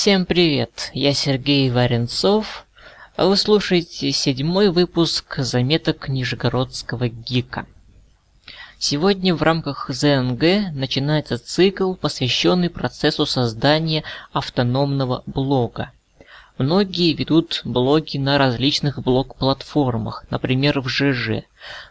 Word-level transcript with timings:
Всем 0.00 0.24
привет, 0.24 0.90
я 0.94 1.12
Сергей 1.12 1.68
Варенцов, 1.68 2.64
а 3.16 3.26
вы 3.26 3.36
слушаете 3.36 4.10
седьмой 4.12 4.70
выпуск 4.70 5.36
заметок 5.36 6.08
Нижегородского 6.08 7.10
ГИКа. 7.10 7.66
Сегодня 8.78 9.34
в 9.34 9.42
рамках 9.42 9.90
ЗНГ 9.90 10.72
начинается 10.72 11.36
цикл, 11.36 11.92
посвященный 11.92 12.70
процессу 12.70 13.26
создания 13.26 14.02
автономного 14.32 15.22
блога. 15.26 15.90
Многие 16.56 17.12
ведут 17.12 17.60
блоги 17.64 18.16
на 18.16 18.38
различных 18.38 19.02
блог-платформах, 19.02 20.24
например, 20.30 20.80
в 20.80 20.88
ЖЖ, 20.88 21.42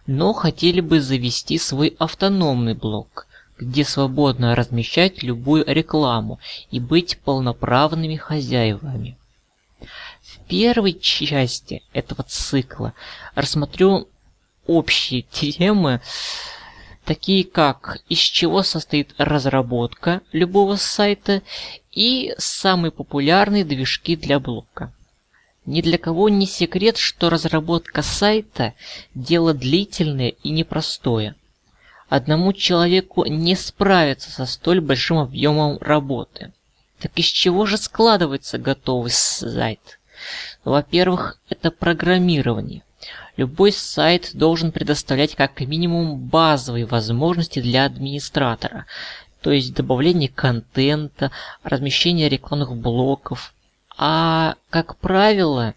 но 0.08 0.34
хотели 0.34 0.82
бы 0.82 1.00
завести 1.00 1.60
свой 1.60 1.96
автономный 2.00 2.73
блог, 2.73 3.28
где 3.59 3.84
свободно 3.84 4.55
размещать 4.55 5.22
любую 5.23 5.63
рекламу 5.67 6.40
и 6.72 6.80
быть 6.80 7.20
полноправными 7.20 8.16
хозяевами. 8.16 9.17
В 10.22 10.40
первой 10.48 10.94
части 10.94 11.84
этого 11.94 12.23
цикла 12.23 12.94
рассмотрю 13.36 14.08
общие 14.67 15.22
темы, 15.23 16.02
такие 17.05 17.44
как 17.44 18.00
из 18.08 18.20
чего 18.20 18.64
состоит 18.64 19.14
разработка 19.17 20.22
любого 20.31 20.76
сайта 20.76 21.41
и 21.91 22.34
самые 22.38 22.91
популярные 22.91 23.66
движки 23.66 24.16
для 24.16 24.39
блока. 24.39 24.94
Ни 25.66 25.81
для 25.81 25.98
кого 25.98 26.30
не 26.30 26.48
секрет, 26.48 26.98
что 26.98 27.30
разработка 27.30 28.02
сайта– 28.02 28.73
дело 29.16 29.53
длительное 29.53 30.30
и 30.44 30.50
непростое. 30.50 31.36
Одному 32.10 32.54
человеку 32.54 33.26
не 33.26 33.56
справиться 33.56 34.32
со 34.32 34.48
столь 34.48 34.82
большим 34.82 35.20
объемом 35.20 35.78
работы. 35.80 36.52
Так 37.00 37.12
из 37.16 37.26
чего 37.26 37.68
же 37.68 37.78
складывается 37.78 38.58
готовый 38.58 39.12
сайт? 39.12 40.00
Во-первых, 40.66 41.40
это 41.50 41.70
программирование. 41.72 42.82
Любой 43.38 43.72
сайт 43.72 44.32
должен 44.34 44.72
предоставлять 44.72 45.36
как 45.36 45.62
минимум 45.62 46.18
базовые 46.18 46.86
возможности 46.86 47.62
для 47.62 47.86
администратора, 47.86 48.86
то 49.42 49.52
есть 49.52 49.74
добавление 49.74 50.30
контента, 50.30 51.32
размещение 51.64 52.28
рекламных 52.28 52.76
блоков. 52.76 53.54
А, 53.98 54.56
как 54.70 54.98
правило, 54.98 55.74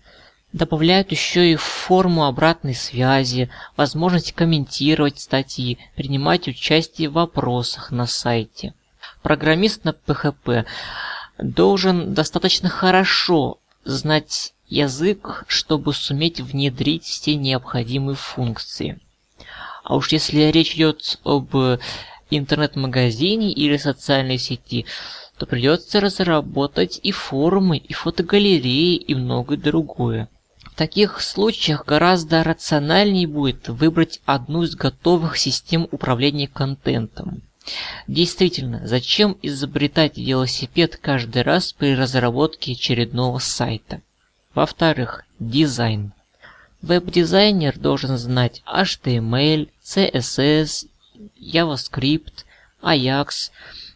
добавляют 0.52 1.10
еще 1.10 1.52
и 1.52 1.56
форму 1.56 2.26
обратной 2.26 2.74
связи, 2.74 3.50
возможность 3.76 4.32
комментировать 4.32 5.20
статьи, 5.20 5.78
принимать 5.96 6.48
участие 6.48 7.08
в 7.08 7.14
вопросах 7.14 7.90
на 7.90 8.06
сайте. 8.06 8.74
Программист 9.22 9.84
на 9.84 9.90
PHP 9.90 10.64
должен 11.38 12.14
достаточно 12.14 12.68
хорошо 12.68 13.58
знать 13.84 14.54
язык, 14.68 15.44
чтобы 15.46 15.92
суметь 15.92 16.40
внедрить 16.40 17.04
все 17.04 17.34
необходимые 17.36 18.16
функции. 18.16 19.00
А 19.84 19.96
уж 19.96 20.12
если 20.12 20.50
речь 20.50 20.74
идет 20.74 21.18
об 21.24 21.54
интернет-магазине 22.30 23.52
или 23.52 23.76
социальной 23.76 24.38
сети, 24.38 24.86
то 25.38 25.46
придется 25.46 26.00
разработать 26.00 27.00
и 27.02 27.10
форумы, 27.10 27.78
и 27.78 27.92
фотогалереи, 27.92 28.94
и 28.94 29.14
многое 29.14 29.58
другое. 29.58 30.28
В 30.72 30.74
таких 30.74 31.20
случаях 31.20 31.84
гораздо 31.84 32.42
рациональнее 32.42 33.26
будет 33.26 33.68
выбрать 33.68 34.20
одну 34.24 34.62
из 34.62 34.74
готовых 34.74 35.36
систем 35.36 35.86
управления 35.90 36.48
контентом. 36.48 37.42
Действительно, 38.08 38.80
зачем 38.86 39.36
изобретать 39.42 40.16
велосипед 40.16 40.96
каждый 40.96 41.42
раз 41.42 41.74
при 41.74 41.94
разработке 41.94 42.72
очередного 42.72 43.38
сайта? 43.38 44.00
Во-вторых, 44.54 45.26
дизайн. 45.38 46.12
Веб-дизайнер 46.80 47.78
должен 47.78 48.16
знать 48.16 48.62
HTML, 48.66 49.68
CSS, 49.84 50.86
JavaScript, 51.38 52.46
Ajax, 52.82 53.50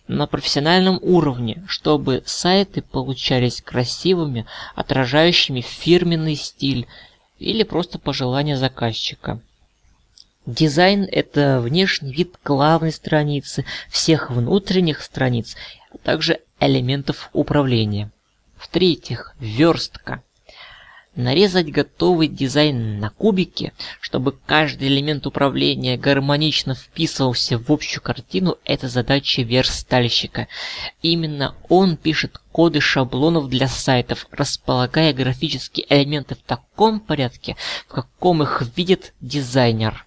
на 0.08 0.26
профессиональном 0.26 0.98
уровне, 1.02 1.64
чтобы 1.66 2.22
сайты 2.26 2.82
получались 2.82 3.60
красивыми, 3.62 4.46
отражающими 4.74 5.60
фирменный 5.60 6.36
стиль 6.36 6.86
или 7.38 7.62
просто 7.62 7.98
пожелания 7.98 8.56
заказчика. 8.56 9.40
Дизайн– 10.46 11.08
это 11.10 11.60
внешний 11.60 12.12
вид 12.12 12.36
главной 12.44 12.92
страницы, 12.92 13.64
всех 13.90 14.30
внутренних 14.30 15.02
страниц, 15.02 15.56
а 15.92 15.98
также 15.98 16.40
элементов 16.60 17.30
управления. 17.32 18.10
В-третьих, 18.56 19.34
верстка 19.40 20.22
нарезать 21.16 21.70
готовый 21.70 22.28
дизайн 22.28 23.00
на 23.00 23.10
кубики, 23.10 23.72
чтобы 24.00 24.32
каждый 24.32 24.88
элемент 24.88 25.26
управления 25.26 25.96
гармонично 25.96 26.74
вписывался 26.74 27.58
в 27.58 27.70
общую 27.70 28.02
картину, 28.02 28.58
это 28.64 28.88
задача 28.88 29.42
верстальщика. 29.42 30.46
Именно 31.02 31.54
он 31.68 31.96
пишет 31.96 32.40
коды 32.52 32.80
шаблонов 32.80 33.48
для 33.48 33.68
сайтов, 33.68 34.26
располагая 34.30 35.12
графические 35.12 35.86
элементы 35.88 36.34
в 36.34 36.42
таком 36.42 37.00
порядке, 37.00 37.56
в 37.88 37.92
каком 37.92 38.42
их 38.42 38.62
видит 38.76 39.14
дизайнер. 39.20 40.06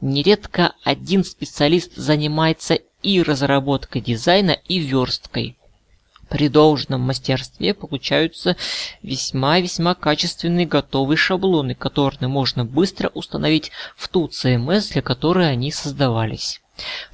Нередко 0.00 0.74
один 0.84 1.24
специалист 1.24 1.96
занимается 1.96 2.78
и 3.02 3.22
разработкой 3.22 4.02
дизайна, 4.02 4.50
и 4.68 4.78
версткой. 4.78 5.56
При 6.36 6.50
должном 6.50 7.00
мастерстве 7.00 7.72
получаются 7.72 8.58
весьма-весьма 9.02 9.94
качественные 9.94 10.66
готовые 10.66 11.16
шаблоны, 11.16 11.74
которые 11.74 12.28
можно 12.28 12.66
быстро 12.66 13.08
установить 13.14 13.72
в 13.96 14.06
ту 14.08 14.28
CMS, 14.28 14.92
для 14.92 15.00
которой 15.00 15.50
они 15.50 15.72
создавались. 15.72 16.60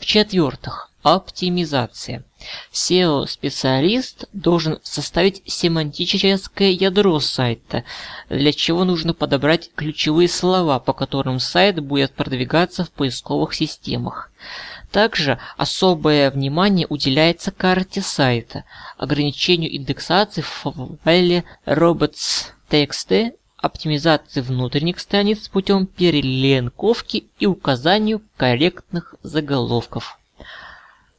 В-четвертых, 0.01 0.91
оптимизация. 1.05 2.25
SEO-специалист 2.73 4.25
должен 4.33 4.81
составить 4.83 5.41
семантическое 5.47 6.71
ядро 6.71 7.21
сайта, 7.21 7.85
для 8.29 8.53
чего 8.53 8.83
нужно 8.83 9.15
подобрать 9.15 9.71
ключевые 9.77 10.29
слова, 10.29 10.81
по 10.81 10.93
которым 10.95 11.39
сайт 11.39 11.79
будет 11.79 12.13
продвигаться 12.13 12.85
в 12.85 12.91
поисковых 12.91 13.55
системах. 13.55 14.33
Также 14.93 15.39
особое 15.57 16.31
внимание 16.31 16.87
уделяется 16.87 17.51
карте 17.51 18.03
сайта, 18.03 18.65
ограничению 18.99 19.75
индексации 19.75 20.43
в 20.43 20.99
файле 21.03 21.45
robots.txt, 21.65 23.35
оптимизации 23.57 24.43
внутренних 24.43 25.01
страниц 25.01 25.49
путем 25.49 25.87
переленковки 25.87 27.25
и 27.39 27.47
указанию 27.47 28.21
корректных 28.37 29.15
заголовков. 29.23 30.19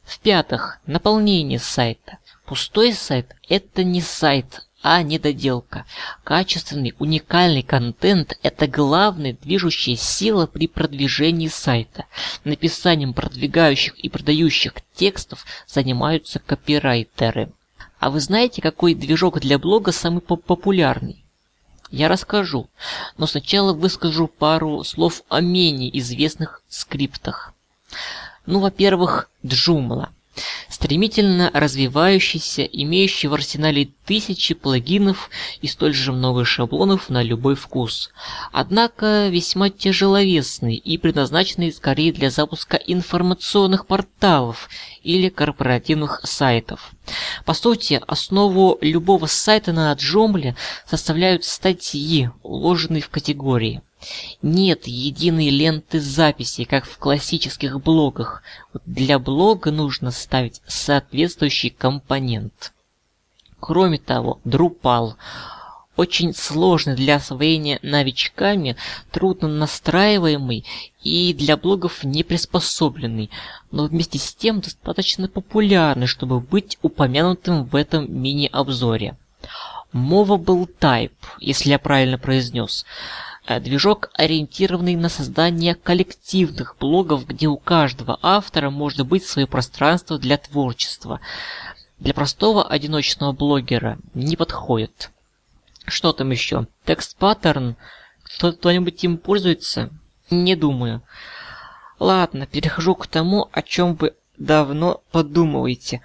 В-пятых, 0.04 0.78
наполнение 0.86 1.58
сайта. 1.58 2.18
Пустой 2.46 2.92
сайт– 2.92 3.34
это 3.48 3.82
не 3.82 4.00
сайт, 4.00 4.68
а 4.84 5.02
недоделка. 5.02 5.86
Качественный, 6.24 6.92
уникальный 6.98 7.62
контент– 7.62 8.38
это 8.42 8.66
главная 8.66 9.32
движущая 9.32 9.96
сила 9.96 10.46
при 10.46 10.68
продвижении 10.68 11.48
сайта. 11.48 12.04
Написанием 12.44 13.14
продвигающих 13.14 13.98
и 13.98 14.10
продающих 14.10 14.74
текстов 14.94 15.46
занимаются 15.66 16.38
копирайтеры. 16.38 17.50
А 17.98 18.10
вы 18.10 18.20
знаете, 18.20 18.60
какой 18.60 18.94
движок 18.94 19.40
для 19.40 19.58
блога 19.58 19.90
самый 19.90 20.20
популярный? 20.20 21.24
Я 21.90 22.08
расскажу, 22.08 22.68
но 23.16 23.26
сначала 23.26 23.72
выскажу 23.72 24.28
пару 24.28 24.84
слов 24.84 25.22
о 25.30 25.40
менее 25.40 25.98
известных 25.98 26.60
скриптах. 26.68 27.54
Ну, 28.44 28.60
во-первых, 28.60 29.30
Joomla– 29.42 30.10
стремительно 30.68 31.50
развивающийся, 31.52 32.62
имеющий 32.62 33.28
в 33.28 33.34
арсенале 33.34 33.90
тысячи 34.04 34.54
плагинов 34.54 35.30
и 35.62 35.66
столь 35.66 35.94
же 35.94 36.12
много 36.12 36.44
шаблонов 36.44 37.08
на 37.08 37.22
любой 37.22 37.54
вкус. 37.54 38.10
Однако 38.52 39.28
весьма 39.28 39.70
тяжеловесный 39.70 40.74
и 40.74 40.98
предназначенный 40.98 41.72
скорее 41.72 42.12
для 42.12 42.30
запуска 42.30 42.76
информационных 42.76 43.86
порталов 43.86 44.68
или 45.02 45.28
корпоративных 45.28 46.20
сайтов. 46.24 46.92
По 47.44 47.54
сути, 47.54 48.00
основу 48.06 48.78
любого 48.80 49.26
сайта 49.26 49.72
на 49.72 49.92
Joomla 49.94 50.54
составляют 50.88 51.44
статьи, 51.44 52.30
уложенные 52.42 53.02
в 53.02 53.08
категории. 53.08 53.82
Нет 54.42 54.86
единой 54.86 55.50
ленты 55.50 56.00
записи, 56.00 56.64
как 56.64 56.84
в 56.84 56.98
классических 56.98 57.80
блогах. 57.80 58.42
Для 58.86 59.18
блога 59.18 59.70
нужно 59.70 60.10
ставить 60.10 60.60
соответствующий 60.66 61.70
компонент. 61.70 62.72
Кроме 63.60 63.98
того, 63.98 64.40
Drupal 64.44 65.14
очень 65.96 66.34
сложный 66.34 66.96
для 66.96 67.16
освоения 67.16 67.78
новичками, 67.82 68.76
трудно 69.10 69.48
настраиваемый 69.48 70.64
и 71.02 71.34
для 71.34 71.56
блогов 71.56 72.02
не 72.02 72.24
приспособленный, 72.24 73.30
но 73.70 73.86
вместе 73.86 74.18
с 74.18 74.34
тем 74.34 74.60
достаточно 74.60 75.28
популярный, 75.28 76.06
чтобы 76.06 76.40
быть 76.40 76.78
упомянутым 76.82 77.64
в 77.64 77.76
этом 77.76 78.12
мини-обзоре. 78.12 79.16
Movable 79.92 80.68
Type, 80.80 81.12
если 81.38 81.70
я 81.70 81.78
правильно 81.78 82.18
произнес. 82.18 82.84
Э, 83.46 83.60
движок, 83.60 84.10
ориентированный 84.14 84.96
на 84.96 85.10
создание 85.10 85.74
коллективных 85.74 86.76
блогов, 86.78 87.26
где 87.26 87.46
у 87.46 87.58
каждого 87.58 88.18
автора 88.22 88.70
может 88.70 89.06
быть 89.06 89.24
свое 89.24 89.46
пространство 89.46 90.18
для 90.18 90.38
творчества. 90.38 91.20
Для 91.98 92.14
простого 92.14 92.66
одиночного 92.66 93.32
блогера 93.32 93.98
не 94.14 94.36
подходит. 94.36 95.10
Что 95.86 96.12
там 96.12 96.30
еще? 96.30 96.66
Текст 96.86 97.16
паттерн? 97.18 97.76
Кто-нибудь 98.22 99.04
им 99.04 99.18
пользуется? 99.18 99.90
Не 100.30 100.56
думаю. 100.56 101.02
Ладно, 101.98 102.46
перехожу 102.46 102.94
к 102.94 103.06
тому, 103.06 103.50
о 103.52 103.60
чем 103.60 103.94
вы 103.94 104.14
давно 104.38 105.02
подумываете. 105.12 106.00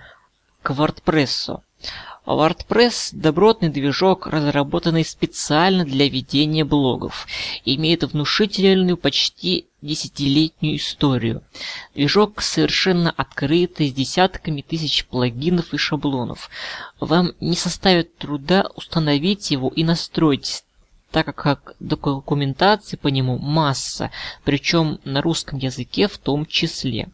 К 0.62 0.72
WordPress. 0.72 1.62
WordPress– 2.26 3.10
добротный 3.14 3.70
движок, 3.70 4.28
разработанный 4.28 5.04
специально 5.04 5.84
для 5.84 6.08
ведения 6.08 6.64
блогов, 6.64 7.26
имеет 7.66 8.04
внушительную 8.04 8.98
почти 8.98 9.66
десятилетнюю 9.82 10.76
историю. 10.76 11.42
Движок 11.96 12.42
совершенно 12.42 13.10
открытый, 13.10 13.90
с 13.90 13.94
десятками 13.94 14.62
тысяч 14.62 15.06
плагинов 15.06 15.74
и 15.74 15.78
шаблонов. 15.78 16.50
Вам 17.00 17.34
не 17.40 17.56
составит 17.56 18.18
труда 18.18 18.70
установить 18.76 19.52
его 19.52 19.70
и 19.76 19.84
настроить 19.84 20.64
так 21.12 21.36
как 21.36 21.74
документации 21.80 22.98
по 22.98 23.08
нему 23.08 23.38
масса, 23.38 24.12
причем 24.44 25.00
на 25.04 25.22
русском 25.22 25.60
языке 25.60 26.08
в 26.08 26.18
том 26.18 26.46
числе. 26.46 27.10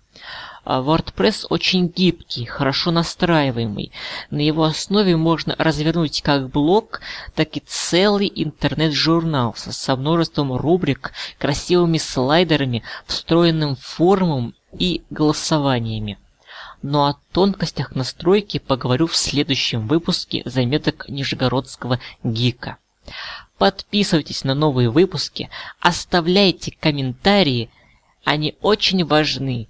А 0.65 0.81
WordPress 0.81 1.45
очень 1.49 1.87
гибкий, 1.87 2.45
хорошо 2.45 2.89
настраиваемый. 2.89 3.91
На 4.31 4.39
его 4.39 4.63
основе 4.63 5.15
можно 5.15 5.55
развернуть 5.59 6.23
как 6.23 6.49
блог, 6.49 7.01
так 7.35 7.55
и 7.55 7.63
целый 7.65 8.31
интернет-журнал 8.33 9.53
со 9.55 9.95
множеством 9.95 10.55
рубрик, 10.55 11.11
красивыми 11.37 11.99
слайдерами, 11.99 12.81
встроенным 13.05 13.75
формом 13.75 14.55
и 14.77 15.03
голосованиями. 15.11 16.17
Но 16.81 17.05
о 17.05 17.15
тонкостях 17.31 17.95
настройки 17.95 18.57
поговорю 18.57 19.05
в 19.05 19.15
следующем 19.15 19.87
выпуске 19.87 20.41
заметок 20.45 21.07
Нижегородского 21.07 21.99
гика. 22.23 22.77
Подписывайтесь 23.57 24.43
на 24.43 24.53
новые 24.53 24.89
выпуски, 24.89 25.49
оставляйте 25.79 26.75
комментарии, 26.79 27.69
они 28.23 28.55
очень 28.61 29.05
важны. 29.05 29.67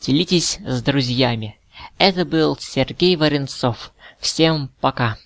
Делитесь 0.00 0.58
с 0.66 0.82
друзьями. 0.82 1.56
Это 1.98 2.24
был 2.24 2.56
Сергей 2.58 3.14
Варенцов. 3.16 3.92
Всем 4.18 4.70
пока. 4.80 5.18